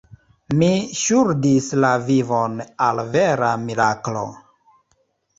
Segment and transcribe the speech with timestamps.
[0.59, 0.67] Mi
[0.99, 2.55] ŝuldis la vivon
[2.85, 4.23] al vera miraklo.